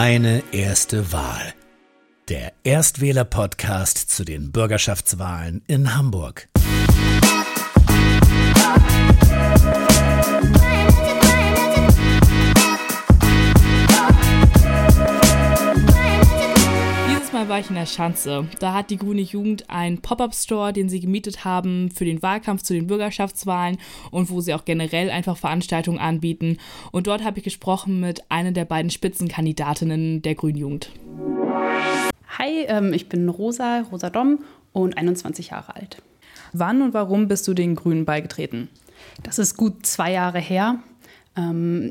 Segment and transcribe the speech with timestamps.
[0.00, 1.54] Meine erste Wahl.
[2.28, 6.48] Der Erstwähler-Podcast zu den Bürgerschaftswahlen in Hamburg.
[17.38, 18.48] Mal war ich in der Schanze.
[18.58, 22.74] Da hat die Grüne Jugend einen Pop-up-Store, den sie gemietet haben für den Wahlkampf zu
[22.74, 23.78] den Bürgerschaftswahlen
[24.10, 26.56] und wo sie auch generell einfach Veranstaltungen anbieten.
[26.90, 30.90] Und dort habe ich gesprochen mit einer der beiden Spitzenkandidatinnen der Grünen Jugend.
[32.40, 34.40] Hi, ähm, ich bin Rosa, Rosa Dom
[34.72, 36.02] und 21 Jahre alt.
[36.52, 38.68] Wann und warum bist du den Grünen beigetreten?
[39.22, 40.80] Das ist gut zwei Jahre her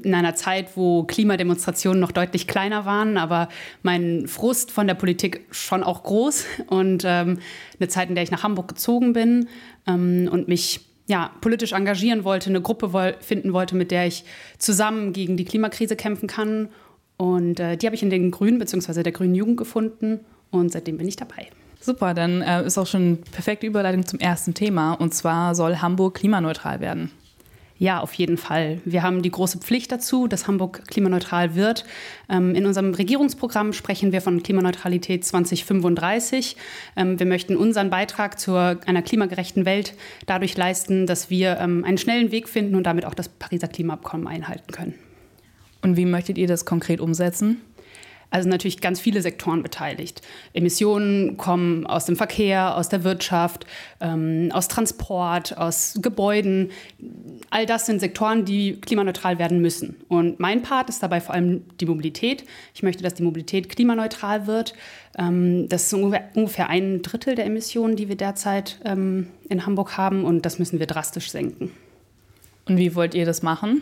[0.04, 3.48] in einer Zeit, wo Klimademonstrationen noch deutlich kleiner waren, aber
[3.82, 7.40] mein Frust von der Politik schon auch groß und ähm,
[7.80, 9.48] eine Zeit, in der ich nach Hamburg gezogen bin
[9.88, 14.26] ähm, und mich ja, politisch engagieren wollte, eine Gruppe woll finden wollte, mit der ich
[14.58, 16.68] zusammen gegen die Klimakrise kämpfen kann.
[17.16, 19.04] Und äh, die habe ich in den Grünen bzw.
[19.04, 20.20] der Grünen Jugend gefunden
[20.52, 21.48] und seitdem bin ich dabei.
[21.80, 26.16] Super, dann äh, ist auch schon perfekte Überleitung zum ersten Thema und zwar soll Hamburg
[26.16, 27.12] klimaneutral werden.
[27.80, 28.82] Ja, auf jeden Fall.
[28.86, 31.86] Wir haben die große Pflicht dazu, dass Hamburg klimaneutral wird.
[32.28, 36.58] Ähm, in unserem Regierungsprogramm sprechen wir von Klimaneutralität 2035.
[36.96, 39.94] Ähm, wir möchten unseren Beitrag zu einer klimagerechten Welt
[40.26, 44.28] dadurch leisten, dass wir ähm, einen schnellen Weg finden und damit auch das Pariser Klimaabkommen
[44.28, 44.96] einhalten können.
[45.84, 47.62] Und wie möchtet ihr das konkret umsetzen?
[48.30, 50.22] Also natürlich ganz viele Sektoren beteiligt.
[50.54, 53.66] Emissionen kommen aus dem Verkehr, aus der Wirtschaft,
[54.02, 56.72] ähm, aus Transport, aus Gebäuden.
[57.50, 59.96] All das sind Sektoren, die klimaneutral werden müssen.
[60.10, 62.44] Und mein Part ist dabei vor allem die Mobilität.
[62.74, 64.74] Ich möchte, dass die Mobilität klimaneutral wird.
[65.18, 70.26] Ähm, das ist ungefähr ein Drittel der Emissionen, die wir derzeit ähm, in Hamburg haben.
[70.26, 71.72] Und das müssen wir drastisch senken.
[72.68, 73.82] Und wie wollt ihr das machen?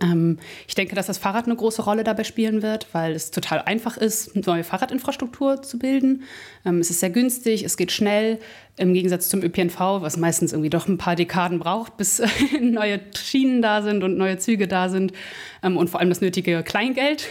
[0.00, 0.38] Ähm,
[0.68, 3.96] ich denke, dass das Fahrrad eine große Rolle dabei spielen wird, weil es total einfach
[3.96, 6.24] ist, neue Fahrradinfrastruktur zu bilden.
[6.64, 8.38] Ähm, es ist sehr günstig, es geht schnell,
[8.76, 12.22] im Gegensatz zum ÖPNV, was meistens irgendwie doch ein paar Dekaden braucht, bis
[12.60, 15.12] neue Schienen da sind und neue Züge da sind
[15.62, 17.28] ähm, und vor allem das nötige Kleingeld.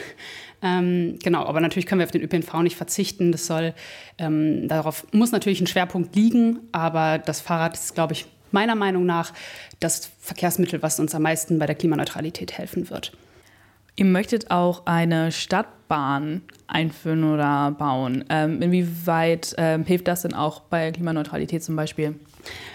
[0.64, 3.32] Ähm, genau, aber natürlich können wir auf den ÖPNV nicht verzichten.
[3.32, 3.74] Das soll,
[4.20, 9.06] ähm, darauf muss natürlich ein Schwerpunkt liegen, aber das Fahrrad ist, glaube ich, meiner Meinung
[9.06, 9.34] nach
[9.80, 13.12] das Verkehrsmittel, was uns am meisten bei der Klimaneutralität helfen wird.
[13.96, 18.24] Ihr möchtet auch eine Stadtbahn einführen oder bauen.
[18.30, 22.16] Ähm, inwieweit ähm, hilft das denn auch bei Klimaneutralität zum Beispiel?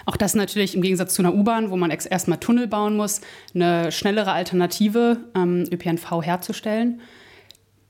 [0.05, 3.21] Auch das natürlich im Gegensatz zu einer U-Bahn, wo man erstmal Tunnel bauen muss,
[3.53, 7.01] eine schnellere Alternative ähm, ÖPNV herzustellen.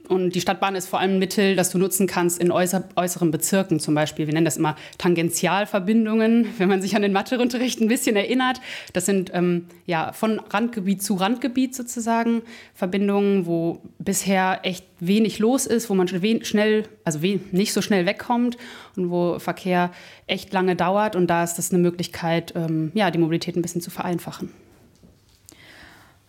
[0.08, 3.30] Und die Stadtbahn ist vor allem ein Mittel, das du nutzen kannst in äußer, äußeren
[3.30, 4.26] Bezirken zum Beispiel.
[4.26, 8.62] Wir nennen das immer Tangentialverbindungen, wenn man sich an den Matheunterricht ein bisschen erinnert.
[8.94, 12.42] Das sind ähm, ja von Randgebiet zu Randgebiet sozusagen
[12.74, 17.20] Verbindungen, wo bisher echt wenig los ist, wo man schnell, also
[17.52, 18.58] nicht so schnell wegkommt
[18.96, 19.92] und wo Verkehr
[20.26, 21.16] echt lange dauert.
[21.16, 24.52] Und da ist das eine Möglichkeit, ähm, ja, die Mobilität ein bisschen zu vereinfachen.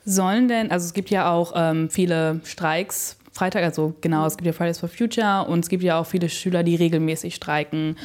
[0.05, 4.47] Sollen denn, also es gibt ja auch ähm, viele Streiks Freitag, also genau, es gibt
[4.47, 7.91] ja Fridays for Future und es gibt ja auch viele Schüler, die regelmäßig streiken.
[7.91, 7.97] Mhm.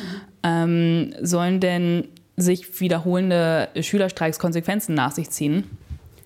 [0.43, 2.07] Ähm, sollen denn
[2.37, 5.63] sich wiederholende Schülerstreiks Konsequenzen nach sich ziehen?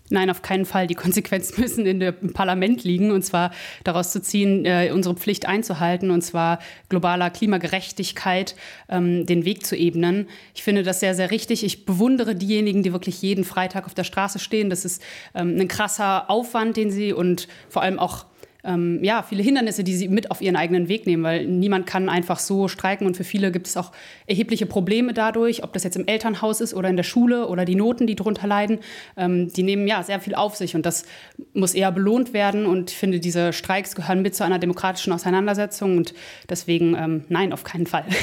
[0.09, 0.87] Nein, auf keinen Fall.
[0.87, 3.51] Die Konsequenzen müssen in dem Parlament liegen, und zwar
[3.85, 8.55] daraus zu ziehen, äh, unsere Pflicht einzuhalten, und zwar globaler Klimagerechtigkeit
[8.89, 10.27] ähm, den Weg zu ebnen.
[10.53, 11.63] Ich finde das sehr, sehr richtig.
[11.63, 14.69] Ich bewundere diejenigen, die wirklich jeden Freitag auf der Straße stehen.
[14.69, 15.01] Das ist
[15.33, 18.25] ähm, ein krasser Aufwand, den sie und vor allem auch
[18.67, 22.09] ähm, ja, viele Hindernisse, die sie mit auf ihren eigenen Weg nehmen, weil niemand kann
[22.09, 23.91] einfach so streiken und für viele gibt es auch
[24.27, 27.75] erhebliche Probleme dadurch, ob das jetzt im Elternhaus ist oder in der Schule oder die
[27.75, 28.79] Noten, die darunter leiden.
[29.15, 31.05] Ähm, die nehmen ja sehr viel auf sich und das
[31.53, 35.97] muss eher belohnt werden und ich finde, diese Streiks gehören mit zu einer demokratischen Auseinandersetzung
[35.97, 36.13] und
[36.49, 38.05] deswegen ähm, nein, auf keinen Fall.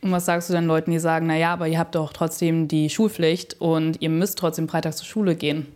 [0.00, 2.88] Und was sagst du dann Leuten, die sagen, naja, aber ihr habt doch trotzdem die
[2.88, 5.66] Schulpflicht und ihr müsst trotzdem Freitag zur Schule gehen?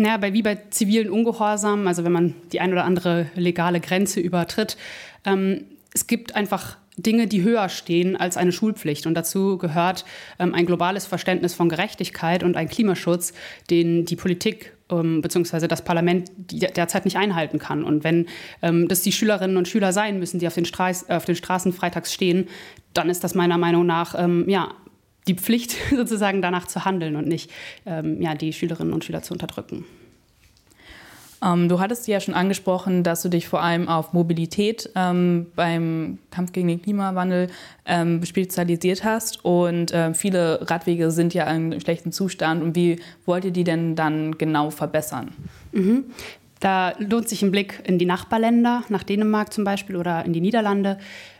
[0.00, 4.18] Naja, bei, wie bei zivilen Ungehorsam, also wenn man die ein oder andere legale Grenze
[4.18, 4.78] übertritt,
[5.26, 9.06] ähm, es gibt einfach Dinge, die höher stehen als eine Schulpflicht.
[9.06, 10.06] Und dazu gehört
[10.38, 13.34] ähm, ein globales Verständnis von Gerechtigkeit und ein Klimaschutz,
[13.68, 15.68] den die Politik ähm, bzw.
[15.68, 17.84] das Parlament derzeit nicht einhalten kann.
[17.84, 18.24] Und wenn
[18.62, 21.36] ähm, das die Schülerinnen und Schüler sein müssen, die auf den, Straß, äh, auf den
[21.36, 22.48] Straßen freitags stehen,
[22.94, 24.72] dann ist das meiner Meinung nach ähm, ja,
[25.30, 27.50] die Pflicht, sozusagen danach zu handeln und nicht
[27.86, 29.84] ähm, ja, die Schülerinnen und Schüler zu unterdrücken.
[31.42, 36.18] Ähm, du hattest ja schon angesprochen, dass du dich vor allem auf Mobilität ähm, beim
[36.30, 37.48] Kampf gegen den Klimawandel
[37.86, 39.44] ähm, spezialisiert hast.
[39.44, 42.62] Und äh, viele Radwege sind ja in schlechtem Zustand.
[42.62, 45.32] Und wie wollt ihr die denn dann genau verbessern?
[45.72, 46.04] Mhm
[46.60, 50.42] Da lohnt sich ein Blick in die Nachbarländer, nach Dänemark zum Beispiel oder in die
[50.42, 50.98] Niederlande.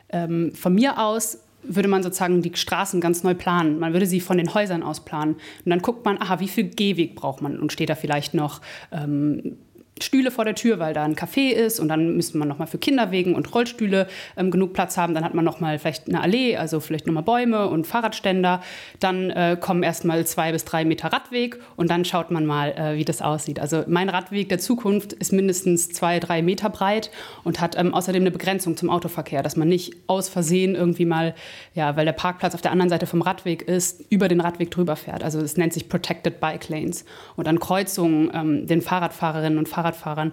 [0.08, 3.78] Ähm, von mir aus würde man sozusagen die Straßen ganz neu planen.
[3.78, 5.34] Man würde sie von den Häusern aus planen.
[5.34, 7.58] Und dann guckt man, aha, wie viel Gehweg braucht man?
[7.58, 8.60] Und steht da vielleicht noch
[8.92, 9.56] ähm,
[10.04, 12.66] Stühle vor der Tür, weil da ein Café ist und dann müsste man noch mal
[12.66, 15.14] für Kinderwegen und Rollstühle ähm, genug Platz haben.
[15.14, 18.62] Dann hat man noch mal vielleicht eine Allee, also vielleicht noch mal Bäume und Fahrradständer.
[18.98, 22.72] Dann äh, kommen erst mal zwei bis drei Meter Radweg und dann schaut man mal,
[22.72, 23.60] äh, wie das aussieht.
[23.60, 27.10] Also mein Radweg der Zukunft ist mindestens zwei, drei Meter breit
[27.44, 31.34] und hat ähm, außerdem eine Begrenzung zum Autoverkehr, dass man nicht aus Versehen irgendwie mal,
[31.74, 34.96] ja, weil der Parkplatz auf der anderen Seite vom Radweg ist, über den Radweg drüber
[34.96, 35.22] fährt.
[35.22, 37.04] Also es nennt sich Protected Bike Lanes
[37.36, 40.32] und an Kreuzungen ähm, den Fahrradfahrerinnen und Fahrradfahrern Fahrradfahrern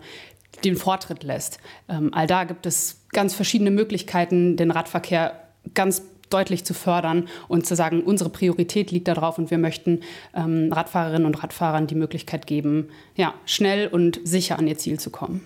[0.63, 1.59] den Vortritt lässt.
[1.87, 5.43] Ähm, all da gibt es ganz verschiedene Möglichkeiten, den Radverkehr
[5.73, 10.01] ganz deutlich zu fördern und zu sagen, unsere Priorität liegt darauf und wir möchten
[10.35, 15.09] ähm, Radfahrerinnen und Radfahrern die Möglichkeit geben, ja, schnell und sicher an ihr Ziel zu
[15.09, 15.41] kommen.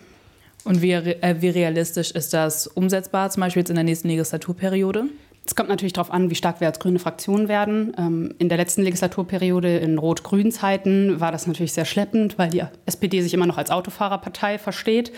[0.64, 5.06] Und wie, äh, wie realistisch ist das umsetzbar, zum Beispiel jetzt in der nächsten Legislaturperiode?
[5.52, 7.94] Es kommt natürlich darauf an, wie stark wir als grüne Fraktion werden.
[7.98, 12.64] Ähm, in der letzten Legislaturperiode in rot-grün Zeiten war das natürlich sehr schleppend, weil die
[12.86, 15.12] SPD sich immer noch als Autofahrerpartei versteht.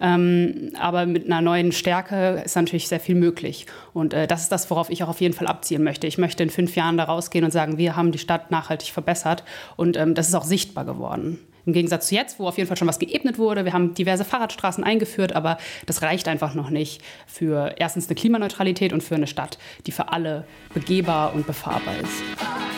[0.00, 3.66] Ähm, aber mit einer neuen Stärke ist natürlich sehr viel möglich.
[3.92, 6.06] Und äh, das ist das, worauf ich auch auf jeden Fall abzielen möchte.
[6.06, 9.42] Ich möchte in fünf Jahren da rausgehen und sagen, wir haben die Stadt nachhaltig verbessert.
[9.74, 11.40] Und ähm, das ist auch sichtbar geworden.
[11.70, 13.64] Im Gegensatz zu jetzt, wo auf jeden Fall schon was geebnet wurde.
[13.64, 15.56] Wir haben diverse Fahrradstraßen eingeführt, aber
[15.86, 19.56] das reicht einfach noch nicht für erstens eine Klimaneutralität und für eine Stadt,
[19.86, 22.69] die für alle begehbar und befahrbar ist.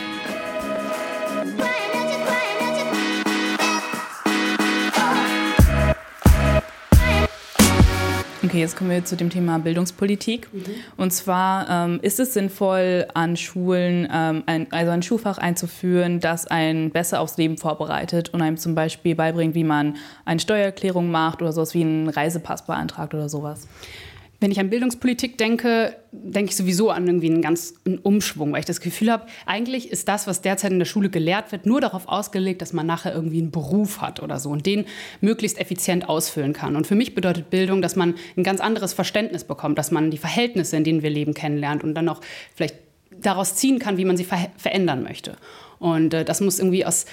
[8.52, 10.52] Okay, jetzt kommen wir zu dem Thema Bildungspolitik.
[10.52, 10.64] Mhm.
[10.99, 16.46] Und zwar ähm, ist es sinnvoll, an Schulen ähm, ein, also ein Schulfach einzuführen, das
[16.49, 19.96] einen besser aufs Leben vorbereitet und einem zum Beispiel beibringt, wie man
[20.26, 23.69] eine Steuererklärung macht oder sowas wie einen Reisepass beantragt oder sowas.
[24.42, 28.58] Wenn ich an Bildungspolitik denke, denke ich sowieso an irgendwie einen ganz einen Umschwung, weil
[28.58, 31.80] ich das Gefühl habe, eigentlich ist das, was derzeit in der Schule gelehrt wird, nur
[31.80, 34.84] darauf ausgelegt, dass man nachher irgendwie einen Beruf hat oder so und den
[35.20, 36.74] möglichst effizient ausfüllen kann.
[36.74, 40.18] Und für mich bedeutet Bildung, dass man ein ganz anderes Verständnis bekommt, dass man die
[40.18, 42.20] Verhältnisse, in denen wir leben, kennenlernt und dann auch
[42.54, 42.74] vielleicht
[43.20, 45.36] daraus ziehen kann, wie man sie ver verändern möchte.
[45.78, 47.06] Und äh, das muss irgendwie aus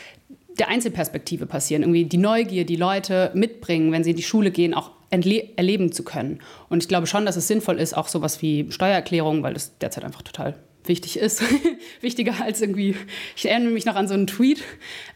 [0.58, 4.74] der Einzelperspektive passieren, irgendwie die Neugier, die Leute mitbringen, wenn sie in die Schule gehen,
[4.74, 6.40] auch erleben zu können.
[6.70, 10.04] Und ich glaube schon, dass es sinnvoll ist, auch sowas wie Steuererklärung, weil das derzeit
[10.04, 11.42] einfach total wichtig ist.
[12.02, 12.96] Wichtiger als irgendwie,
[13.36, 14.62] ich erinnere mich noch an so einen Tweet,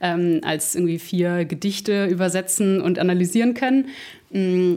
[0.01, 3.88] ähm, als irgendwie vier Gedichte übersetzen und analysieren können.
[4.31, 4.75] Mm,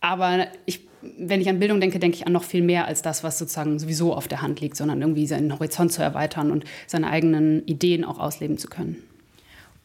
[0.00, 0.80] aber ich,
[1.18, 3.78] wenn ich an Bildung denke, denke ich an noch viel mehr als das, was sozusagen
[3.78, 8.04] sowieso auf der Hand liegt, sondern irgendwie seinen Horizont zu erweitern und seine eigenen Ideen
[8.04, 8.96] auch ausleben zu können.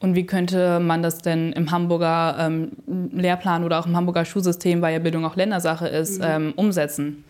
[0.04, 2.72] Und wie könnte man das denn im Hamburger ähm,
[3.14, 6.26] Lehrplan oder auch im Hamburger Schulsystem, weil ja Bildung auch Ländersache ist, mhm.
[6.28, 7.24] ähm, umsetzen?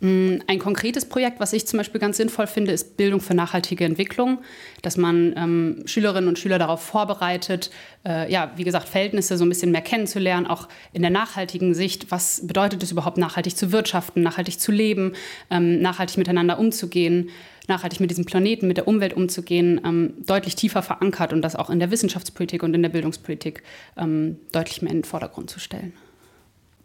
[0.00, 3.84] Mm, ein konkretes Projekt, was ich zum Beispiel ganz sinnvoll finde, ist Bildung für nachhaltige
[3.84, 4.38] Entwicklung,
[4.82, 7.70] dass man ähm, Schülerinnen und Schüler darauf vorbereitet,
[8.04, 12.10] äh, ja, wie gesagt, Verhältnisse so ein bisschen mehr kennenzulernen, auch in der nachhaltigen Sicht.
[12.10, 15.14] Was bedeutet es überhaupt, nachhaltig zu wirtschaften, nachhaltig zu leben,
[15.50, 17.30] ähm, nachhaltig miteinander umzugehen?
[17.68, 21.68] nachhaltig mit diesem Planeten, mit der Umwelt umzugehen, ähm, deutlich tiefer verankert und das auch
[21.68, 23.64] in der Wissenschaftspolitik und in der Bildungspolitik
[23.96, 25.92] ähm, deutlich mehr in den Vordergrund zu stellen.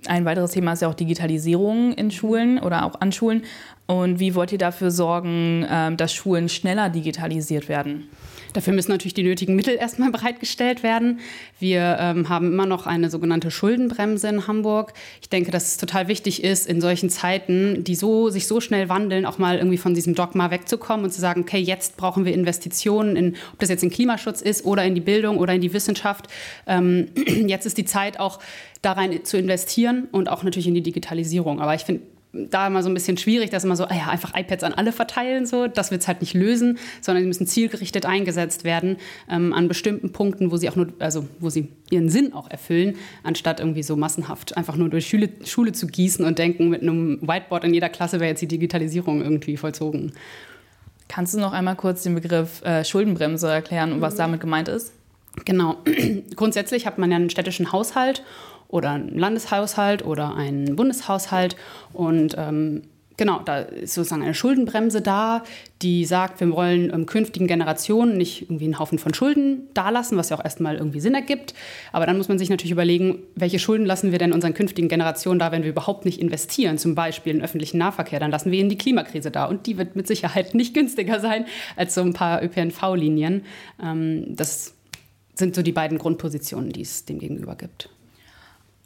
[0.07, 3.43] Ein weiteres Thema ist ja auch Digitalisierung in Schulen oder auch an Schulen.
[3.85, 8.09] Und wie wollt ihr dafür sorgen, ähm, dass Schulen schneller digitalisiert werden?
[8.53, 11.19] Dafür müssen natürlich die nötigen Mittel erstmal bereitgestellt werden.
[11.59, 14.93] Wir ähm, haben immer noch eine sogenannte Schuldenbremse in Hamburg.
[15.21, 18.89] Ich denke, dass es total wichtig ist, in solchen Zeiten, die so, sich so schnell
[18.89, 22.33] wandeln, auch mal irgendwie von diesem Dogma wegzukommen und zu sagen, okay, jetzt brauchen wir
[22.33, 25.73] Investitionen, in, ob das jetzt in Klimaschutz ist oder in die Bildung oder in die
[25.73, 26.27] Wissenschaft.
[26.67, 27.07] Ähm,
[27.47, 28.39] jetzt ist die Zeit auch
[28.81, 31.61] da rein zu investieren und auch natürlich in die Digitalisierung.
[31.61, 32.01] Aber ich finde,
[32.33, 34.91] da immer so ein bisschen schwierig, dass immer so, ah ja, einfach iPads an alle
[34.91, 35.67] verteilen, so.
[35.67, 38.97] Das wird es halt nicht lösen, sondern die müssen zielgerichtet eingesetzt werden
[39.29, 42.95] ähm, an bestimmten Punkten, wo sie auch nur, also wo sie ihren Sinn auch erfüllen,
[43.23, 47.21] anstatt irgendwie so massenhaft einfach nur durch Schule, Schule zu gießen und denken, mit einem
[47.21, 50.13] Whiteboard in jeder Klasse wäre jetzt die Digitalisierung irgendwie vollzogen.
[51.09, 54.19] Kannst du noch einmal kurz den Begriff äh, Schuldenbremse erklären und was mhm.
[54.19, 54.93] damit gemeint ist?
[55.45, 55.77] Genau.
[56.35, 58.23] Grundsätzlich hat man ja einen städtischen Haushalt
[58.71, 61.55] oder ein Landeshaushalt oder ein Bundeshaushalt.
[61.93, 62.81] Und ähm,
[63.21, 65.43] genau, da ist sozusagen eine Schuldenbremse da,
[65.83, 70.29] die sagt, wir wollen ähm, künftigen Generationen nicht irgendwie einen Haufen von Schulden dalassen, was
[70.29, 71.53] ja auch erstmal irgendwie Sinn ergibt.
[71.91, 75.37] Aber dann muss man sich natürlich überlegen, welche Schulden lassen wir denn unseren künftigen Generationen
[75.37, 78.69] da, wenn wir überhaupt nicht investieren, zum Beispiel in öffentlichen Nahverkehr, dann lassen wir ihnen
[78.69, 79.45] die Klimakrise da.
[79.45, 83.43] Und die wird mit Sicherheit nicht günstiger sein als so ein paar ÖPNV-Linien.
[83.83, 84.73] Ähm, das
[85.35, 87.90] sind so die beiden Grundpositionen, die es dem gegenüber gibt.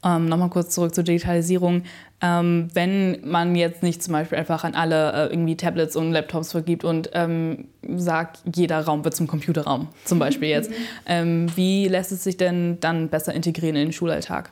[0.06, 1.84] Ähm, Nochmal kurz zurück zur Digitalisierung.
[2.22, 6.52] Ähm, wenn man jetzt nicht zum Beispiel einfach an alle äh, irgendwie Tablets und Laptops
[6.52, 7.66] vergibt und ähm,
[7.98, 10.72] sagt, jeder Raum wird zum Computerraum, zum Beispiel jetzt,
[11.06, 14.52] ähm, wie lässt es sich denn dann besser integrieren in den Schulalltag?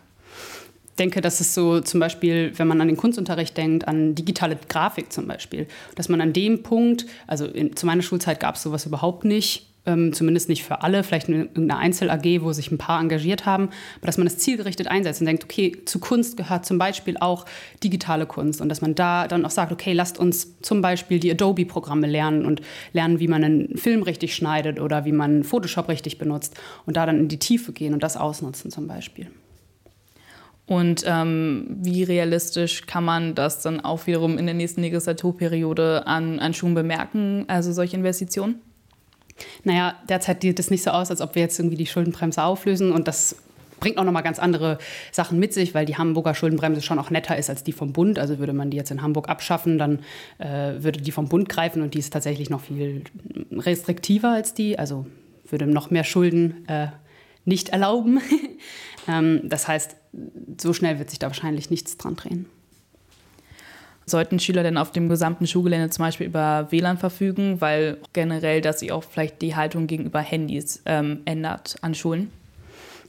[0.99, 5.11] denke, dass es so zum Beispiel, wenn man an den Kunstunterricht denkt, an digitale Grafik
[5.11, 8.85] zum Beispiel, dass man an dem Punkt, also in, zu meiner Schulzeit gab es sowas
[8.85, 13.01] überhaupt nicht, ähm, zumindest nicht für alle, vielleicht in irgendeiner Einzel-AG, wo sich ein paar
[13.01, 16.77] engagiert haben, aber dass man das zielgerichtet einsetzt und denkt, okay, zu Kunst gehört zum
[16.77, 17.45] Beispiel auch
[17.83, 21.31] digitale Kunst und dass man da dann auch sagt, okay, lasst uns zum Beispiel die
[21.31, 22.61] Adobe-Programme lernen und
[22.93, 27.05] lernen, wie man einen Film richtig schneidet oder wie man Photoshop richtig benutzt und da
[27.05, 29.27] dann in die Tiefe gehen und das ausnutzen zum Beispiel.
[30.65, 36.39] Und ähm, wie realistisch kann man das dann auch wiederum in der nächsten Legislaturperiode an,
[36.39, 38.61] an Schulen bemerken, also solche Investitionen?
[39.63, 42.91] Naja, derzeit sieht es nicht so aus, als ob wir jetzt irgendwie die Schuldenbremse auflösen
[42.91, 43.35] und das
[43.83, 44.77] bringt auch noch mal ganz andere
[45.11, 48.17] Sachen mit sich, weil die Hamburger Schuldenbremse schon auch netter ist als die vom Bund.
[48.17, 49.99] Also würde man die jetzt in Hamburg abschaffen, dann
[50.37, 53.03] äh, würde die vom Bund greifen und die ist tatsächlich noch viel
[53.51, 54.79] restriktiver als die.
[54.79, 55.05] Also
[55.49, 56.87] würde noch mehr Schulden äh,
[57.43, 58.21] nicht erlauben.
[59.09, 59.97] ähm, das heißt,
[60.61, 62.45] so schnell wird sich da wahrscheinlich nichts dran drehen.
[64.05, 68.79] Sollten Schüler denn auf dem gesamten Schulgelände zum Beispiel über WLAN verfügen, weil generell, dass
[68.79, 72.31] sich auch vielleicht die Haltung gegenüber Handys ähm, ändert an Schulen?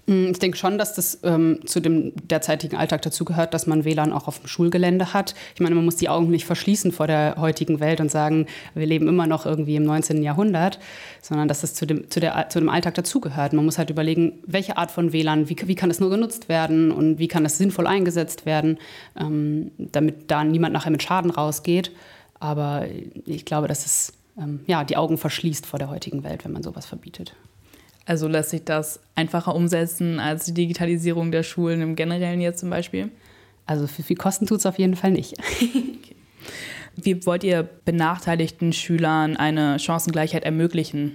[0.06, 4.12] Mm, ich denke schon, dass das ähm, zu dem derzeitigen Alltag dazugehört, dass man WLAN
[4.12, 5.34] auch auf dem Schulgelände hat.
[5.54, 8.87] Ich meine, man muss die Augen nicht verschließen vor der heutigen Welt und sagen, wir
[8.87, 10.23] leben immer noch irgendwie im 19.
[10.23, 10.78] Jahrhundert,
[11.23, 13.52] sondern dass das zu dem, zu der, zu dem Alltag dazugehört.
[13.52, 16.90] Man muss halt überlegen, welche Art von WLAN, wie, wie kann das nur genutzt werden
[16.90, 18.78] und wie kann das sinnvoll eingesetzt werden,
[19.18, 21.92] ähm, damit da niemand nachher mit Schaden rausgeht.
[22.40, 22.84] Aber
[23.25, 26.62] ich glaube, dass es ähm, ja, die Augen verschließt vor der heutigen Welt, wenn man
[26.62, 27.34] sowas verbietet.
[28.06, 32.70] Also lässt sich das einfacher umsetzen als die Digitalisierung der Schulen im Generellen jetzt zum
[32.70, 33.11] Beispiel?
[33.66, 35.34] Also für viel Kosten tut es auf jeden Fall nicht.
[35.62, 36.16] okay.
[36.96, 41.12] Wie wollt ihr benachteiligten Schülern eine Chancengleichheit ermöglichen?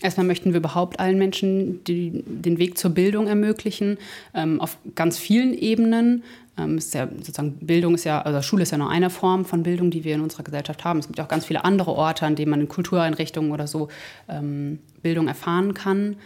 [0.00, 3.98] Erstmal möchten wir überhaupt allen Menschen die, den Weg zur Bildung ermöglichen,
[4.32, 6.22] ähm, auf ganz vielen Ebenen.
[6.58, 9.62] Ähm, ist ja, sozusagen Bildung ist ja, also Schule ist ja nur eine Form von
[9.62, 10.98] Bildung, die wir in unserer Gesellschaft haben.
[10.98, 13.88] Es gibt auch ganz viele andere Orte, an denen man in Kultureinrichtungen oder so
[14.28, 16.16] ähm, Bildung erfahren kann.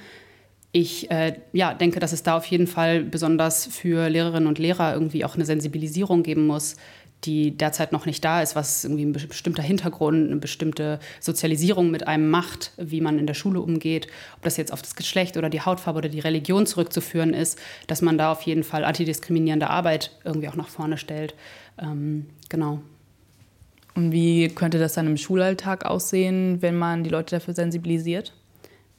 [0.75, 4.95] Ich äh, ja, denke, dass es da auf jeden Fall besonders für Lehrerinnen und Lehrer
[4.95, 6.77] irgendwie auch eine Sensibilisierung geben muss,
[7.25, 12.09] die derzeit noch nicht da ist, was irgendwie ein bestimmter Hintergrund, eine bestimmte Sozialisierung mit
[12.09, 15.49] einem macht, wie man in der Schule umgeht, ob das jetzt auf das Geschlecht oder
[15.49, 20.11] die Hautfarbe oder die Religion zurückzuführen ist, dass man da auf jeden Fall antidiskriminierende Arbeit
[20.25, 21.35] irgendwie auch nach vorne stellt.
[21.79, 22.81] Ähm, genau.
[23.95, 28.33] Und wie könnte das dann im Schulalltag aussehen, wenn man die Leute dafür sensibilisiert?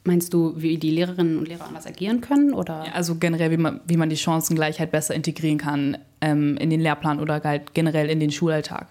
[0.05, 2.53] Meinst du, wie die Lehrerinnen und Lehrer anders agieren können?
[2.53, 2.83] Oder?
[2.87, 6.81] Ja, also generell, wie man, wie man die Chancengleichheit besser integrieren kann ähm, in den
[6.81, 8.87] Lehrplan oder halt generell in den Schulalltag.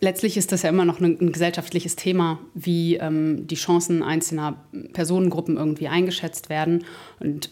[0.00, 4.56] Letztlich ist das ja immer noch ein, ein gesellschaftliches Thema, wie ähm, die Chancen einzelner
[4.94, 6.84] Personengruppen irgendwie eingeschätzt werden.
[7.20, 7.50] Und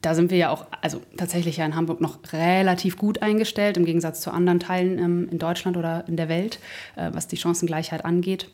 [0.00, 3.84] da sind wir ja auch, also tatsächlich ja in Hamburg noch relativ gut eingestellt, im
[3.84, 6.60] Gegensatz zu anderen Teilen ähm, in Deutschland oder in der Welt,
[6.96, 8.48] äh, was die Chancengleichheit angeht.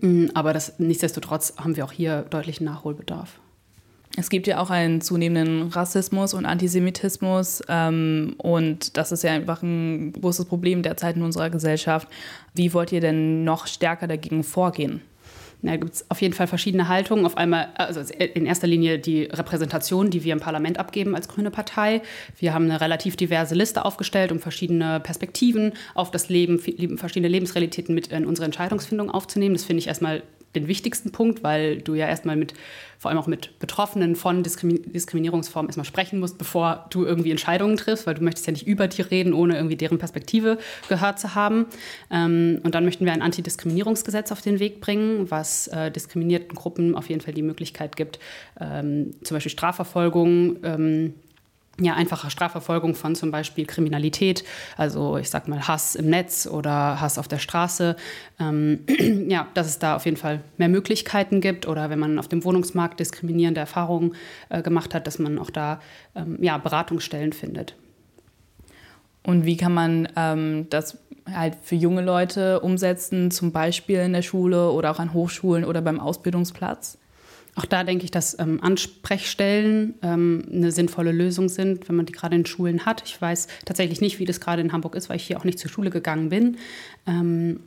[0.00, 3.40] Mm, aber das, nichtsdestotrotz haben wir auch hier deutlichen Nachholbedarf.
[4.16, 9.62] Es gibt ja auch einen zunehmenden Rassismus und Antisemitismus ähm, und das ist ja einfach
[9.62, 12.08] ein großes Problem derzeit in unserer Gesellschaft.
[12.52, 15.00] Wie wollt ihr denn noch stärker dagegen vorgehen?
[15.62, 17.26] Da gibt es auf jeden Fall verschiedene Haltungen.
[17.26, 21.50] Auf einmal, also in erster Linie die Repräsentation, die wir im Parlament abgeben als Grüne
[21.50, 22.02] Partei.
[22.38, 26.58] Wir haben eine relativ diverse Liste aufgestellt, um verschiedene Perspektiven auf das Leben,
[26.96, 29.54] verschiedene Lebensrealitäten mit in unsere Entscheidungsfindung aufzunehmen.
[29.54, 30.22] Das finde ich erstmal
[30.54, 32.54] den wichtigsten Punkt, weil du ja erstmal mit,
[32.98, 38.06] vor allem auch mit Betroffenen von Diskriminierungsformen erstmal sprechen musst, bevor du irgendwie Entscheidungen triffst,
[38.06, 41.66] weil du möchtest ja nicht über die reden, ohne irgendwie deren Perspektive gehört zu haben.
[42.10, 46.96] Ähm, und dann möchten wir ein Antidiskriminierungsgesetz auf den Weg bringen, was äh, diskriminierten Gruppen
[46.96, 48.18] auf jeden Fall die Möglichkeit gibt,
[48.60, 51.14] ähm, zum Beispiel Strafverfolgung, ähm,
[51.78, 54.44] ja, einfache Strafverfolgung von zum Beispiel Kriminalität,
[54.76, 57.96] also ich sag mal Hass im Netz oder Hass auf der Straße.
[58.38, 58.80] Ähm,
[59.28, 62.44] ja, dass es da auf jeden Fall mehr Möglichkeiten gibt oder wenn man auf dem
[62.44, 64.14] Wohnungsmarkt diskriminierende Erfahrungen
[64.48, 65.80] äh, gemacht hat, dass man auch da
[66.14, 67.74] ähm, ja, Beratungsstellen findet.
[69.22, 70.98] Und wie kann man ähm, das
[71.30, 75.82] halt für junge Leute umsetzen, zum Beispiel in der Schule oder auch an Hochschulen oder
[75.82, 76.98] beim Ausbildungsplatz?
[77.56, 82.12] Auch da denke ich, dass ähm, Ansprechstellen ähm, eine sinnvolle Lösung sind, wenn man die
[82.12, 83.02] gerade in Schulen hat.
[83.04, 85.58] Ich weiß tatsächlich nicht, wie das gerade in Hamburg ist, weil ich hier auch nicht
[85.58, 86.58] zur Schule gegangen bin.
[87.06, 87.60] Ähm,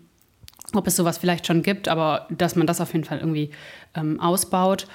[0.74, 3.52] ob es sowas vielleicht schon gibt, aber dass man das auf jeden Fall irgendwie
[3.96, 4.88] ähm, ausbaut.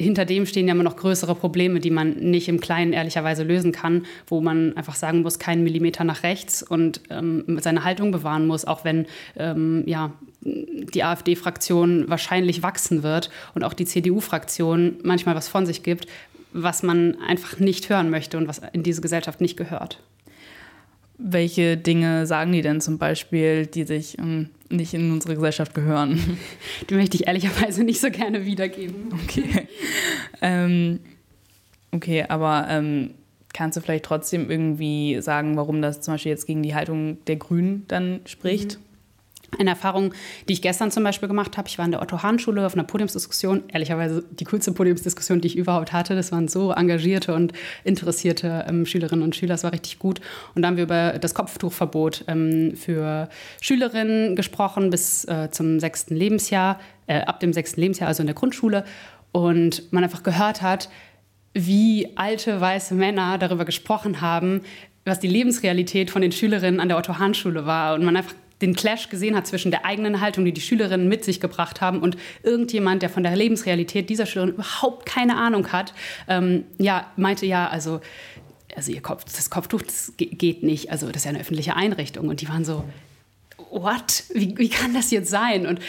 [0.00, 3.70] Hinter dem stehen ja immer noch größere Probleme, die man nicht im Kleinen ehrlicherweise lösen
[3.70, 8.46] kann, wo man einfach sagen muss, keinen Millimeter nach rechts und ähm, seine Haltung bewahren
[8.46, 15.36] muss, auch wenn ähm, ja, die AfD-Fraktion wahrscheinlich wachsen wird und auch die CDU-Fraktion manchmal
[15.36, 16.08] was von sich gibt,
[16.52, 20.00] was man einfach nicht hören möchte und was in diese Gesellschaft nicht gehört.
[21.18, 26.38] Welche Dinge sagen die denn zum Beispiel, die sich ähm, nicht in unsere Gesellschaft gehören?
[26.90, 29.12] Die möchte ich ehrlicherweise nicht so gerne wiedergeben.
[29.24, 29.68] Okay.
[30.42, 31.00] ähm,
[31.92, 33.10] okay, aber ähm,
[33.52, 37.36] kannst du vielleicht trotzdem irgendwie sagen, warum das zum Beispiel jetzt gegen die Haltung der
[37.36, 38.78] Grünen dann spricht?
[38.78, 38.93] Mhm.
[39.58, 40.14] Eine Erfahrung,
[40.48, 41.68] die ich gestern zum Beispiel gemacht habe.
[41.68, 43.64] Ich war in der Otto-Hahn-Schule auf einer Podiumsdiskussion.
[43.72, 46.14] Ehrlicherweise die coolste Podiumsdiskussion, die ich überhaupt hatte.
[46.14, 47.52] Das waren so engagierte und
[47.84, 49.54] interessierte ähm, Schülerinnen und Schüler.
[49.54, 50.20] Das war richtig gut.
[50.54, 53.28] Und da haben wir über das Kopftuchverbot ähm, für
[53.60, 58.34] Schülerinnen gesprochen bis äh, zum sechsten Lebensjahr, äh, ab dem sechsten Lebensjahr, also in der
[58.34, 58.84] Grundschule.
[59.32, 60.88] Und man einfach gehört hat,
[61.54, 64.62] wie alte weiße Männer darüber gesprochen haben,
[65.04, 67.94] was die Lebensrealität von den Schülerinnen an der Otto-Hahn-Schule war.
[67.94, 71.24] Und man einfach den Clash gesehen hat zwischen der eigenen Haltung, die die Schülerinnen mit
[71.24, 75.94] sich gebracht haben, und irgendjemand, der von der Lebensrealität dieser Schülerin überhaupt keine Ahnung hat,
[76.28, 78.00] ähm, ja, meinte ja, also,
[78.74, 82.28] also ihr Kopf, das Kopftuch das geht nicht, also das ist ja eine öffentliche Einrichtung.
[82.28, 82.84] Und die waren so,
[83.70, 84.24] what?
[84.32, 85.66] Wie, wie kann das jetzt sein?
[85.66, 85.80] Und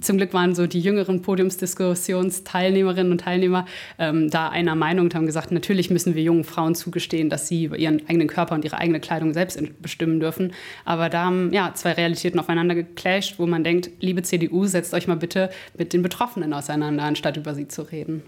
[0.00, 3.66] zum Glück waren so die jüngeren Podiumsdiskussionsteilnehmerinnen und Teilnehmer
[3.98, 7.64] ähm, da einer Meinung und haben gesagt, natürlich müssen wir jungen Frauen zugestehen, dass sie
[7.66, 10.52] ihren eigenen Körper und ihre eigene Kleidung selbst bestimmen dürfen.
[10.84, 15.06] Aber da haben ja, zwei Realitäten aufeinander geclasht, wo man denkt, liebe CDU, setzt euch
[15.06, 18.22] mal bitte mit den Betroffenen auseinander, anstatt über sie zu reden.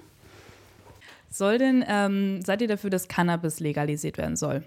[1.31, 4.63] Soll denn, ähm, seid ihr dafür, dass Cannabis legalisiert werden soll?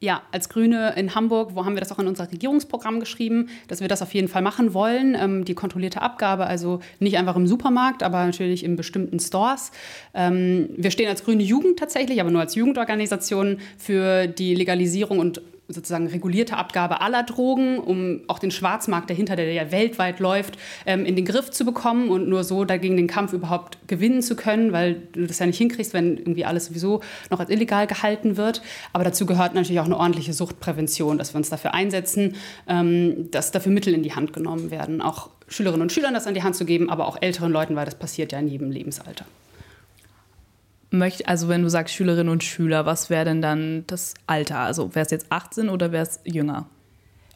[0.00, 3.80] Ja, als Grüne in Hamburg, wo haben wir das auch in unser Regierungsprogramm geschrieben, dass
[3.80, 5.16] wir das auf jeden Fall machen wollen.
[5.18, 9.72] Ähm, die kontrollierte Abgabe, also nicht einfach im Supermarkt, aber natürlich in bestimmten Stores.
[10.12, 15.40] Ähm, wir stehen als Grüne Jugend tatsächlich, aber nur als Jugendorganisation für die Legalisierung und
[15.68, 21.06] sozusagen regulierte Abgabe aller Drogen, um auch den Schwarzmarkt dahinter, der ja weltweit läuft, ähm,
[21.06, 24.72] in den Griff zu bekommen und nur so dagegen den Kampf überhaupt gewinnen zu können,
[24.72, 27.00] weil du das ja nicht hinkriegst, wenn irgendwie alles sowieso
[27.30, 28.62] noch als illegal gehalten wird.
[28.92, 32.36] Aber dazu gehört natürlich auch eine ordentliche Suchtprävention, dass wir uns dafür einsetzen,
[32.68, 36.34] ähm, dass dafür Mittel in die Hand genommen werden, auch Schülerinnen und Schülern das an
[36.34, 39.24] die Hand zu geben, aber auch älteren Leuten, weil das passiert ja in jedem Lebensalter
[40.94, 44.60] möchte, also wenn du sagst Schülerinnen und Schüler, was wäre denn dann das Alter?
[44.60, 46.68] Also wäre es jetzt 18 oder wäre es jünger?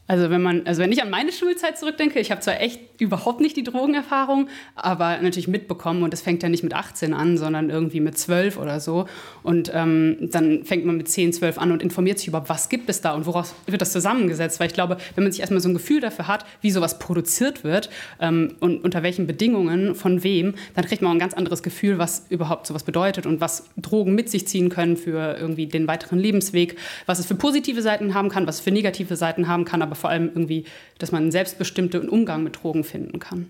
[0.09, 3.41] Also wenn man, also wenn ich an meine Schulzeit zurückdenke, ich habe zwar echt überhaupt
[3.41, 7.69] nicht die Drogenerfahrung, aber natürlich mitbekommen und das fängt ja nicht mit 18 an, sondern
[7.69, 9.05] irgendwie mit 12 oder so.
[9.43, 12.89] Und ähm, dann fängt man mit 10, 12 an und informiert sich über, was gibt
[12.89, 14.59] es da und woraus wird das zusammengesetzt.
[14.59, 17.63] Weil ich glaube, wenn man sich erstmal so ein Gefühl dafür hat, wie sowas produziert
[17.63, 21.61] wird ähm, und unter welchen Bedingungen, von wem, dann kriegt man auch ein ganz anderes
[21.61, 25.87] Gefühl, was überhaupt sowas bedeutet und was Drogen mit sich ziehen können für irgendwie den
[25.87, 29.65] weiteren Lebensweg, was es für positive Seiten haben kann, was es für negative Seiten haben
[29.65, 30.65] kann, aber vor allem irgendwie,
[30.97, 33.47] dass man einen selbstbestimmten Umgang mit Drogen finden kann.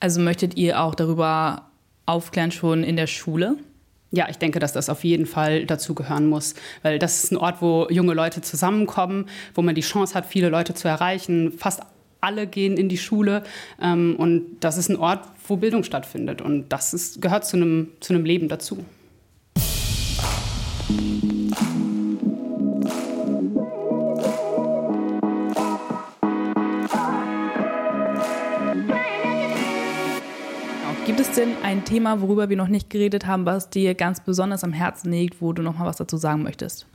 [0.00, 1.70] Also möchtet ihr auch darüber
[2.06, 3.56] aufklären schon in der Schule?
[4.12, 7.36] Ja, ich denke, dass das auf jeden Fall dazu gehören muss, weil das ist ein
[7.36, 11.52] Ort, wo junge Leute zusammenkommen, wo man die Chance hat, viele Leute zu erreichen.
[11.52, 11.82] Fast
[12.20, 13.44] alle gehen in die Schule
[13.80, 17.88] ähm, und das ist ein Ort, wo Bildung stattfindet und das ist, gehört zu einem,
[18.00, 18.84] zu einem Leben dazu.
[31.18, 34.72] Es denn ein Thema, worüber wir noch nicht geredet haben, was dir ganz besonders am
[34.72, 36.86] Herzen liegt, wo du noch mal was dazu sagen möchtest?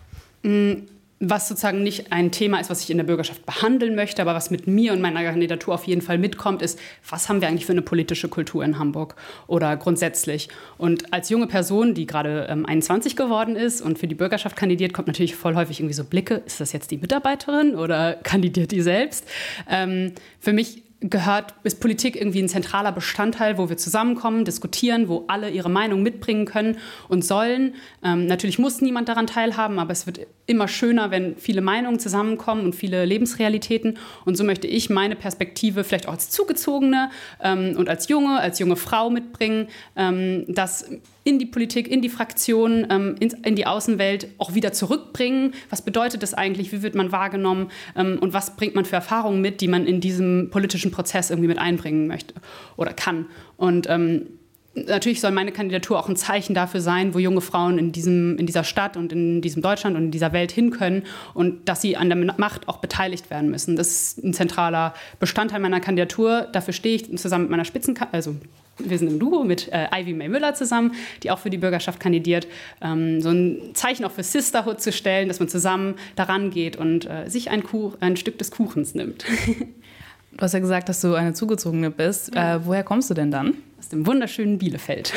[0.44, 0.74] Mm,
[1.20, 4.52] was sozusagen nicht ein Thema ist, was ich in der Bürgerschaft behandeln möchte, aber was
[4.52, 7.72] mit mir und meiner Kandidatur auf jeden Fall mitkommt, ist, was haben wir eigentlich für
[7.72, 9.16] eine politische Kultur in Hamburg
[9.48, 10.50] oder grundsätzlich?
[10.78, 14.94] Und als junge Person, die gerade ähm, 21 geworden ist und für die Bürgerschaft kandidiert,
[14.94, 18.82] kommt natürlich voll häufig irgendwie so Blicke, ist das jetzt die Mitarbeiterin oder kandidiert die
[18.82, 19.26] selbst?
[19.70, 25.26] Ähm, für mich gehört, ist Politik irgendwie ein zentraler Bestandteil, wo wir zusammenkommen, diskutieren, wo
[25.28, 27.76] alle ihre Meinung mitbringen können und sollen.
[28.04, 32.64] Ähm, natürlich muss niemand daran teilhaben, aber es wird immer schöner, wenn viele Meinungen zusammenkommen
[32.66, 33.98] und viele Lebensrealitäten.
[34.26, 37.10] Und so möchte ich meine Perspektive vielleicht auch als Zugezogene
[37.42, 40.90] ähm, und als Junge, als junge Frau mitbringen, ähm, dass
[41.26, 45.56] in die Politik, in die Fraktionen, ähm, in, in, die Außenwelt auch wieder zurückbringen.
[45.72, 46.72] Was bedeutet das eigentlich?
[46.72, 47.72] Wie wird man wahrgenommen?
[47.98, 51.48] Ähm, und was bringt man für Erfahrungen mit, die man in diesem politischen Prozess irgendwie
[51.48, 52.36] mit einbringen möchte
[52.78, 53.26] oder kann?
[53.58, 54.28] Und ähm,
[54.76, 58.46] natürlich soll meine Kandidatur auch ein Zeichen dafür sein, wo junge Frauen in, diesem, in
[58.46, 61.98] dieser Stadt und in diesem Deutschland und in dieser Welt hin können und dass sie
[61.98, 63.76] an der Macht auch beteiligt werden müssen.
[63.76, 66.48] Das ist ein zentraler Bestandteil meiner Kandidatur.
[66.52, 68.36] Dafür stehe ich zusammen mit meiner Spitzenkandidatin, also
[68.78, 72.02] wir sind im Duo mit äh, Ivy May Müller zusammen, die auch für die Bürgerschaft
[72.02, 72.46] kandidiert,
[72.82, 77.10] ähm, so ein Zeichen auch für Sisterhood zu stellen, dass man zusammen daran geht und
[77.10, 77.64] äh, sich ein,
[78.02, 79.26] ein Stück des Kuchens nimmt.
[80.38, 82.36] Du hast ja gesagt, dass du eine Zugezogene bist.
[82.36, 83.56] Äh, woher kommst du denn dann?
[83.80, 85.14] Aus dem wunderschönen Bielefeld.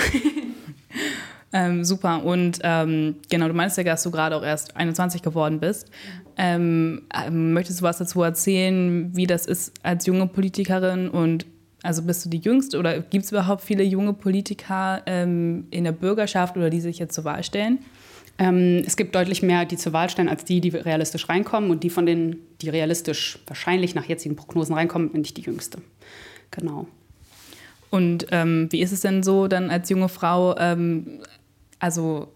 [1.53, 2.25] ähm, super.
[2.25, 5.91] Und ähm, genau, du meinst ja, dass du gerade auch erst 21 geworden bist.
[6.37, 11.47] Ähm, ähm, möchtest du was dazu erzählen, wie das ist als junge Politikerin und
[11.83, 15.93] also bist du die Jüngste oder gibt es überhaupt viele junge Politiker ähm, in der
[15.93, 17.79] Bürgerschaft oder die sich jetzt zur Wahl stellen?
[18.39, 21.71] Ähm, es gibt deutlich mehr, die zur Wahl stellen, als die, die realistisch reinkommen.
[21.71, 25.79] Und die von denen, die realistisch wahrscheinlich nach jetzigen Prognosen reinkommen, bin ich die Jüngste.
[26.51, 26.87] Genau.
[27.91, 31.21] Und ähm, wie ist es denn so, dann als junge Frau, ähm,
[31.79, 32.29] also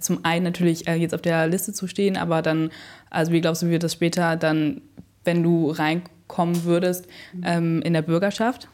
[0.00, 2.70] zum einen natürlich äh, jetzt auf der Liste zu stehen, aber dann,
[3.08, 4.80] also wie glaubst du, wie wird das später dann,
[5.24, 7.06] wenn du reinkommen würdest,
[7.44, 8.68] ähm, in der Bürgerschaft?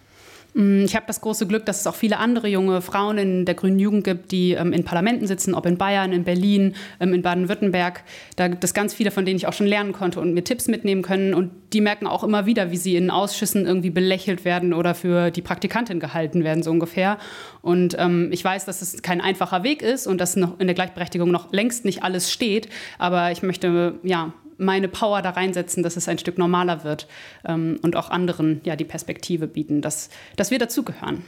[0.56, 3.54] Mm, ich habe das große Glück, dass es auch viele andere junge Frauen in der
[3.54, 7.20] Grünen Jugend gibt, die ähm, in Parlamenten sitzen, ob in Bayern, in Berlin, ähm, in
[7.20, 8.02] Baden-Württemberg.
[8.36, 10.66] Da gibt es ganz viele, von denen ich auch schon lernen konnte und mir Tipps
[10.66, 11.34] mitnehmen können.
[11.34, 15.30] Und die merken auch immer wieder, wie sie in Ausschüssen irgendwie belächelt werden oder für
[15.30, 17.18] die Praktikantin gehalten werden, so ungefähr.
[17.60, 20.74] Und ähm, ich weiß, dass es kein einfacher Weg ist und dass noch in der
[20.74, 22.70] Gleichberechtigung noch längst nicht alles steht.
[22.98, 27.06] Aber ich möchte ja meine Power da reinsetzen, dass es ein Stück normaler wird
[27.44, 31.22] ähm, und auch anderen ja die Perspektive bieten, dass, dass wir dazugehören.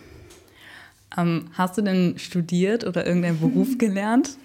[1.17, 4.37] Ähm, hast du denn studiert oder irgendeinen Beruf gelernt?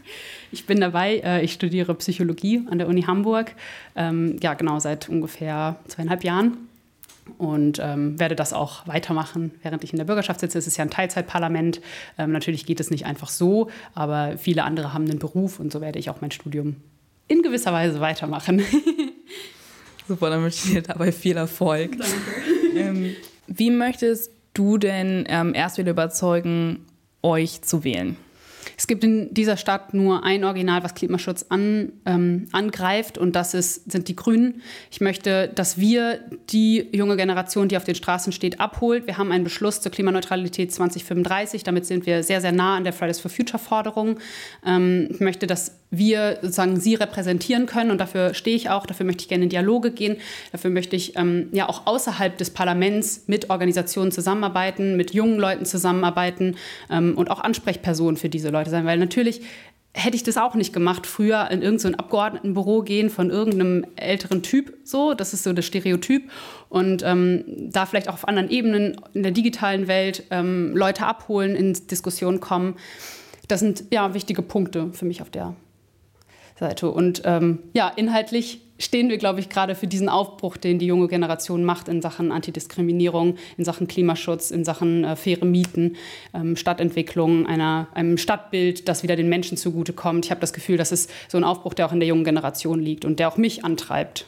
[0.52, 3.56] Ich bin dabei, äh, ich studiere Psychologie an der Uni Hamburg,
[3.96, 6.58] ähm, ja genau seit ungefähr zweieinhalb Jahren
[7.38, 10.58] und ähm, werde das auch weitermachen, während ich in der Bürgerschaft sitze.
[10.58, 11.82] Es ist ja ein Teilzeitparlament.
[12.18, 15.82] Ähm, natürlich geht es nicht einfach so, aber viele andere haben einen Beruf und so
[15.82, 16.78] werde ich auch mein Studium
[17.28, 18.64] in gewisser Weise weitermachen.
[20.08, 21.98] Super, dann wünsche ich dir dabei viel Erfolg.
[21.98, 22.16] Danke.
[22.76, 23.16] Ähm,
[23.48, 26.86] wie möchtest du denn ähm, erst wieder überzeugen,
[27.22, 28.18] euch zu wählen?
[28.78, 33.54] Es gibt in dieser Stadt nur ein Original, was Klimaschutz an, ähm, angreift, und das
[33.54, 34.62] ist, sind die Grünen.
[34.92, 39.08] Ich möchte, dass wir die junge Generation, die auf den Straßen steht, abholt.
[39.08, 41.64] Wir haben einen Beschluss zur Klimaneutralität 2035.
[41.64, 44.20] Damit sind wir sehr, sehr nah an der Fridays for Future Forderung.
[44.66, 49.06] Ähm, ich möchte, dass wir sozusagen sie repräsentieren können und dafür stehe ich auch, dafür
[49.06, 50.18] möchte ich gerne in Dialoge gehen,
[50.52, 55.66] dafür möchte ich ähm, ja auch außerhalb des Parlaments mit Organisationen zusammenarbeiten, mit jungen Leuten
[55.66, 56.56] zusammenarbeiten
[56.90, 59.42] ähm, und auch Ansprechpersonen für diese Leute sein, weil natürlich
[59.94, 64.42] hätte ich das auch nicht gemacht, früher in irgendein so Abgeordnetenbüro gehen von irgendeinem älteren
[64.42, 66.32] Typ, so, das ist so das Stereotyp
[66.70, 71.56] und ähm, da vielleicht auch auf anderen Ebenen in der digitalen Welt ähm, Leute abholen,
[71.56, 72.76] in Diskussionen kommen.
[73.48, 75.56] Das sind ja wichtige Punkte für mich auf der
[76.56, 76.90] Seite.
[76.90, 81.08] Und ähm, ja, inhaltlich stehen wir, glaube ich, gerade für diesen Aufbruch, den die junge
[81.08, 85.96] Generation macht in Sachen Antidiskriminierung, in Sachen Klimaschutz, in Sachen äh, faire Mieten,
[86.34, 90.26] ähm, Stadtentwicklung, einer, einem Stadtbild, das wieder den Menschen zugutekommt.
[90.26, 92.80] Ich habe das Gefühl, das ist so ein Aufbruch, der auch in der jungen Generation
[92.80, 94.26] liegt und der auch mich antreibt.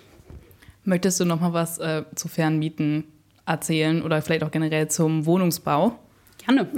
[0.84, 3.06] Möchtest du noch mal was äh, zu fairen Mieten
[3.46, 5.98] erzählen oder vielleicht auch generell zum Wohnungsbau?
[6.46, 6.70] Gerne.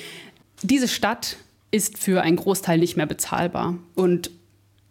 [0.62, 1.36] Diese Stadt
[1.70, 3.78] ist für einen Großteil nicht mehr bezahlbar.
[3.94, 4.30] Und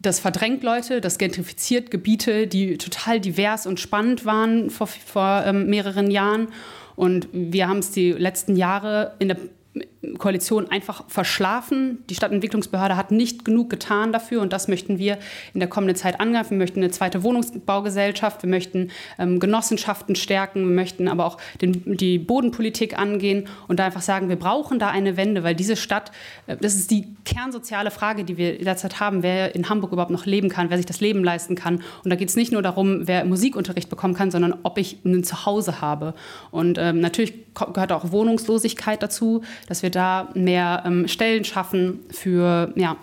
[0.05, 5.67] das verdrängt Leute, das gentrifiziert Gebiete, die total divers und spannend waren vor, vor ähm,
[5.67, 6.49] mehreren Jahren.
[6.95, 9.37] Und wir haben es die letzten Jahre in der
[10.17, 12.03] Koalition einfach verschlafen.
[12.09, 15.17] Die Stadtentwicklungsbehörde hat nicht genug getan dafür und das möchten wir
[15.53, 16.51] in der kommenden Zeit angreifen.
[16.51, 21.97] Wir möchten eine zweite Wohnungsbaugesellschaft, wir möchten ähm, Genossenschaften stärken, wir möchten aber auch den,
[21.97, 26.11] die Bodenpolitik angehen und da einfach sagen, wir brauchen da eine Wende, weil diese Stadt,
[26.47, 30.25] äh, das ist die kernsoziale Frage, die wir derzeit haben, wer in Hamburg überhaupt noch
[30.25, 31.83] leben kann, wer sich das Leben leisten kann.
[32.03, 35.23] Und da geht es nicht nur darum, wer Musikunterricht bekommen kann, sondern ob ich ein
[35.23, 36.13] Zuhause habe.
[36.51, 42.73] Und ähm, natürlich gehört auch Wohnungslosigkeit dazu, dass wir da mehr ähm, Stellen schaffen für,
[42.75, 42.97] ja,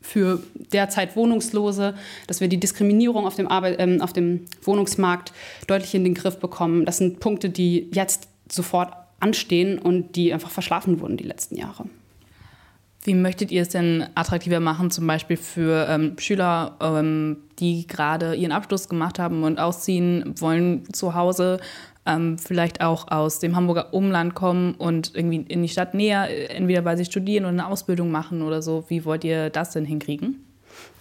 [0.00, 1.94] für derzeit Wohnungslose,
[2.26, 5.32] dass wir die Diskriminierung auf dem, Arbeit, ähm, auf dem Wohnungsmarkt
[5.66, 6.84] deutlich in den Griff bekommen.
[6.84, 11.86] Das sind Punkte, die jetzt sofort anstehen und die einfach verschlafen wurden die letzten Jahre.
[13.02, 18.34] Wie möchtet ihr es denn attraktiver machen, zum Beispiel für ähm, Schüler, ähm, die gerade
[18.34, 21.60] ihren Abschluss gemacht haben und ausziehen wollen zu Hause,
[22.06, 26.84] ähm, vielleicht auch aus dem Hamburger Umland kommen und irgendwie in die Stadt näher, entweder
[26.84, 28.84] weil sie studieren oder eine Ausbildung machen oder so.
[28.88, 30.46] Wie wollt ihr das denn hinkriegen?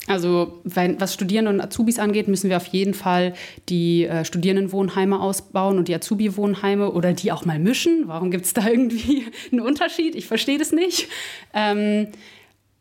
[0.07, 3.33] Also was Studierende und Azubis angeht, müssen wir auf jeden Fall
[3.69, 8.03] die äh, Studierendenwohnheime ausbauen und die Azubi-Wohnheime oder die auch mal mischen.
[8.05, 10.15] Warum gibt es da irgendwie einen Unterschied?
[10.15, 11.07] Ich verstehe das nicht.
[11.53, 12.07] Ähm,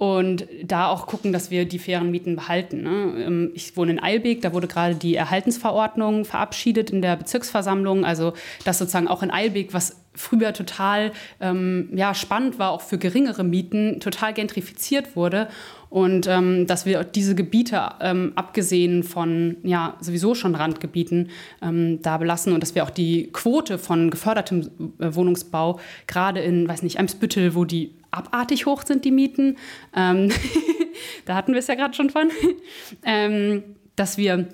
[0.04, 2.82] und da auch gucken, dass wir die fairen Mieten behalten.
[2.82, 3.24] Ne?
[3.24, 8.04] Ähm, ich wohne in Eilbek, da wurde gerade die Erhaltensverordnung verabschiedet in der Bezirksversammlung.
[8.04, 12.98] Also dass sozusagen auch in Eilbek, was früher total ähm, ja, spannend war, auch für
[12.98, 15.48] geringere Mieten, total gentrifiziert wurde.
[15.90, 21.30] Und ähm, dass wir diese Gebiete, ähm, abgesehen von ja, sowieso schon Randgebieten,
[21.62, 26.68] ähm, da belassen und dass wir auch die Quote von gefördertem äh, Wohnungsbau, gerade in,
[26.68, 29.56] weiß nicht, Eimsbüttel, wo die abartig hoch sind, die Mieten,
[29.94, 30.30] ähm,
[31.26, 32.30] da hatten wir es ja gerade schon von,
[33.04, 33.62] ähm,
[33.96, 34.48] dass wir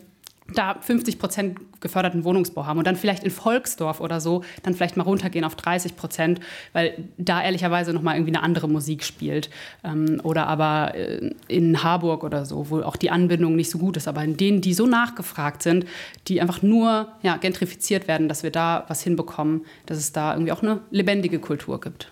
[0.55, 4.97] da 50 Prozent geförderten Wohnungsbau haben und dann vielleicht in Volksdorf oder so dann vielleicht
[4.97, 6.41] mal runtergehen auf 30 Prozent,
[6.73, 9.51] weil da ehrlicherweise noch mal irgendwie eine andere Musik spielt.
[9.83, 13.97] Ähm, oder aber äh, in Harburg oder so, wo auch die Anbindung nicht so gut
[13.97, 15.87] ist, aber in denen, die so nachgefragt sind,
[16.29, 20.53] die einfach nur ja, gentrifiziert werden, dass wir da was hinbekommen, dass es da irgendwie
[20.53, 22.11] auch eine lebendige Kultur gibt.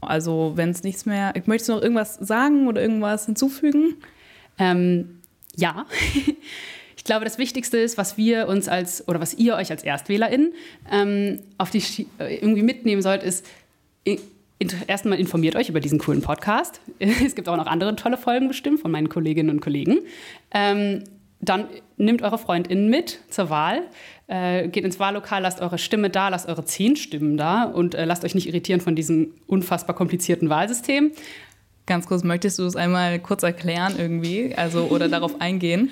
[0.00, 3.96] Also wenn es nichts mehr, ich möchte noch irgendwas sagen oder irgendwas hinzufügen?
[4.58, 5.20] Ähm,
[5.56, 5.86] ja.
[7.08, 10.52] glaube, das Wichtigste ist, was wir uns als oder was ihr euch als ErstwählerInnen
[10.92, 11.82] ähm, auf die
[12.18, 13.44] äh, irgendwie mitnehmen sollt, ist
[14.86, 16.80] erstmal informiert euch über diesen coolen Podcast.
[16.98, 20.00] Es gibt auch noch andere tolle Folgen bestimmt von meinen Kolleginnen und Kollegen.
[20.52, 21.04] Ähm,
[21.40, 23.82] dann nehmt eure FreundInnen mit zur Wahl,
[24.26, 28.04] äh, geht ins Wahllokal, lasst eure Stimme da, lasst eure zehn Stimmen da und äh,
[28.04, 31.12] lasst euch nicht irritieren von diesem unfassbar komplizierten Wahlsystem.
[31.86, 35.90] Ganz kurz, möchtest du es einmal kurz erklären irgendwie, also oder darauf eingehen?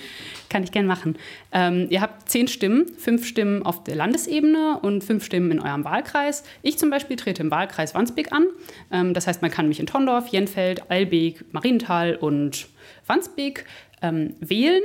[0.50, 1.16] Kann ich gern machen.
[1.52, 5.84] Ähm, ihr habt zehn Stimmen, fünf Stimmen auf der Landesebene und fünf Stimmen in eurem
[5.84, 6.44] Wahlkreis.
[6.60, 8.46] Ich zum Beispiel trete im Wahlkreis Wandsbek an.
[8.92, 12.68] Ähm, das heißt, man kann mich in Tondorf, Jenfeld, Eilbek, Marienthal und
[13.06, 13.64] Wandsbek
[14.02, 14.82] ähm, wählen.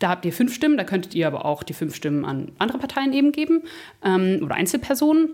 [0.00, 2.78] Da habt ihr fünf Stimmen, da könntet ihr aber auch die fünf Stimmen an andere
[2.78, 3.62] Parteien eben geben
[4.04, 5.30] ähm, oder Einzelpersonen.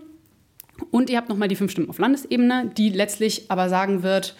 [0.91, 4.35] Und ihr habt nochmal die fünf Stimmen auf Landesebene, die letztlich aber sagen wird,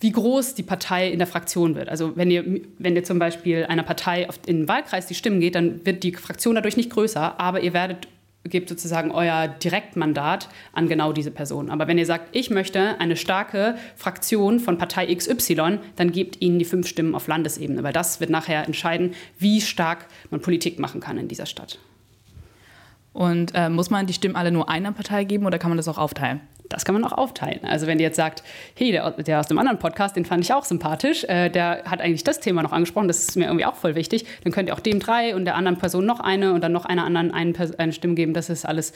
[0.00, 1.88] wie groß die Partei in der Fraktion wird.
[1.88, 5.56] Also wenn ihr, wenn ihr zum Beispiel einer Partei in den Wahlkreis die Stimmen geht,
[5.56, 8.06] dann wird die Fraktion dadurch nicht größer, aber ihr werdet
[8.44, 11.70] gebt sozusagen euer Direktmandat an genau diese Person.
[11.70, 16.58] Aber wenn ihr sagt, ich möchte eine starke Fraktion von Partei XY, dann gebt ihnen
[16.58, 21.00] die fünf Stimmen auf Landesebene, weil das wird nachher entscheiden, wie stark man Politik machen
[21.00, 21.78] kann in dieser Stadt.
[23.12, 25.88] Und äh, muss man die Stimmen alle nur einer Partei geben oder kann man das
[25.88, 26.40] auch aufteilen?
[26.68, 27.60] Das kann man auch aufteilen.
[27.64, 28.42] Also wenn ihr jetzt sagt,
[28.74, 32.00] hey, der, der aus dem anderen Podcast, den fand ich auch sympathisch, äh, der hat
[32.00, 34.74] eigentlich das Thema noch angesprochen, das ist mir irgendwie auch voll wichtig, dann könnt ihr
[34.74, 37.54] auch dem drei und der anderen Person noch eine und dann noch einer anderen eine,
[37.78, 38.34] eine Stimme geben.
[38.34, 38.92] Das ist alles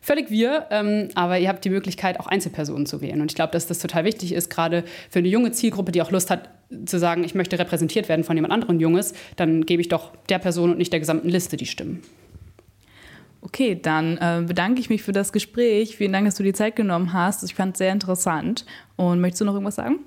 [0.00, 3.20] völlig wir, ähm, aber ihr habt die Möglichkeit, auch Einzelpersonen zu wählen.
[3.20, 6.10] Und ich glaube, dass das total wichtig ist, gerade für eine junge Zielgruppe, die auch
[6.10, 6.48] Lust hat,
[6.86, 10.38] zu sagen, ich möchte repräsentiert werden von jemand anderem Junges, dann gebe ich doch der
[10.38, 12.02] Person und nicht der gesamten Liste die Stimmen.
[13.42, 15.96] Okay, dann äh, bedanke ich mich für das Gespräch.
[15.96, 17.42] Vielen Dank, dass du die Zeit genommen hast.
[17.42, 18.66] Ich fand es sehr interessant.
[18.96, 20.00] Und möchtest du noch irgendwas sagen?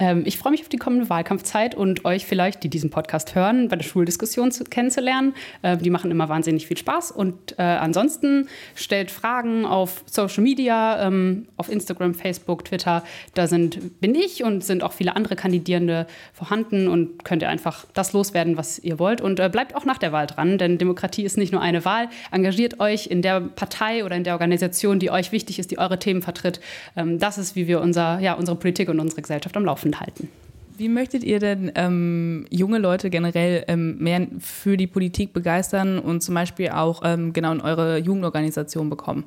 [0.00, 3.68] Ähm, ich freue mich auf die kommende Wahlkampfzeit und euch vielleicht, die diesen Podcast hören,
[3.68, 5.34] bei der Schuldiskussion zu, kennenzulernen.
[5.62, 7.12] Äh, die machen immer wahnsinnig viel Spaß.
[7.12, 13.04] Und äh, ansonsten stellt Fragen auf Social Media, ähm, auf Instagram, Facebook, Twitter.
[13.34, 17.84] Da sind, bin ich und sind auch viele andere Kandidierende vorhanden und könnt ihr einfach
[17.92, 19.20] das loswerden, was ihr wollt.
[19.20, 22.08] Und äh, bleibt auch nach der Wahl dran, denn Demokratie ist nicht nur eine Wahl.
[22.32, 25.98] Engagiert euch in der Partei oder in der Organisation, die euch wichtig ist, die eure
[25.98, 26.60] Themen vertritt.
[26.96, 30.28] Ähm, das ist, wie wir unser, ja, unsere Politik und unsere Gesellschaft am Laufen halten.
[30.76, 36.22] Wie möchtet ihr denn ähm, junge Leute generell ähm, mehr für die Politik begeistern und
[36.22, 39.24] zum Beispiel auch ähm, genau in eure Jugendorganisation bekommen?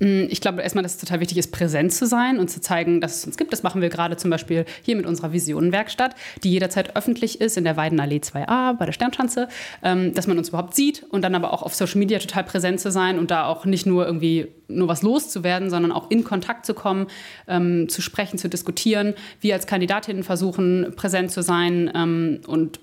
[0.00, 3.00] Mm, ich glaube erstmal, dass es total wichtig ist, präsent zu sein und zu zeigen,
[3.00, 3.52] dass es uns gibt.
[3.52, 7.64] Das machen wir gerade zum Beispiel hier mit unserer Visionenwerkstatt, die jederzeit öffentlich ist in
[7.64, 9.48] der Weidenallee 2a bei der Sternschanze,
[9.82, 12.80] ähm, dass man uns überhaupt sieht und dann aber auch auf Social Media total präsent
[12.80, 16.64] zu sein und da auch nicht nur irgendwie nur was loszuwerden, sondern auch in Kontakt
[16.64, 17.06] zu kommen,
[17.46, 19.14] ähm, zu sprechen, zu diskutieren.
[19.40, 22.80] Wir als Kandidatinnen versuchen, präsent zu sein ähm, und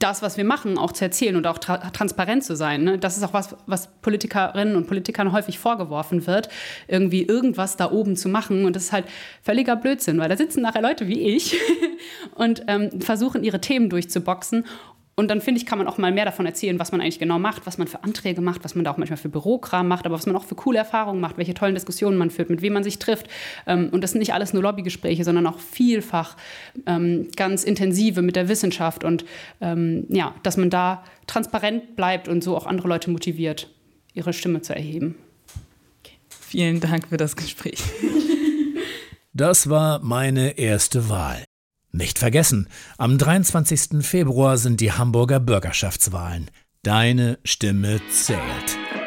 [0.00, 2.82] das, was wir machen, auch zu erzählen und auch tra transparent zu sein.
[2.82, 2.98] Ne?
[2.98, 6.48] Das ist auch was, was Politikerinnen und Politikern häufig vorgeworfen wird,
[6.88, 8.64] irgendwie irgendwas da oben zu machen.
[8.64, 9.06] Und das ist halt
[9.42, 11.56] völliger Blödsinn, weil da sitzen nachher Leute wie ich
[12.34, 14.64] und ähm, versuchen, ihre Themen durchzuboxen
[15.16, 17.38] und dann finde ich, kann man auch mal mehr davon erzählen, was man eigentlich genau
[17.38, 20.14] macht, was man für Anträge macht, was man da auch manchmal für Bürokram macht, aber
[20.14, 22.84] was man auch für coole Erfahrungen macht, welche tollen Diskussionen man führt, mit wem man
[22.84, 23.26] sich trifft.
[23.66, 26.36] Ähm, und das sind nicht alles nur Lobbygespräche, sondern auch vielfach
[26.86, 29.24] ähm, ganz intensive mit der Wissenschaft und
[29.60, 33.68] ähm, ja, dass man da transparent bleibt und so auch andere Leute motiviert,
[34.14, 35.16] ihre Stimme zu erheben.
[36.02, 36.14] Okay.
[36.28, 37.82] Vielen Dank für das Gespräch.
[39.32, 41.44] Das war meine erste Wahl.
[41.92, 44.04] Nicht vergessen, am 23.
[44.04, 46.50] Februar sind die Hamburger Bürgerschaftswahlen.
[46.82, 48.99] Deine Stimme zählt.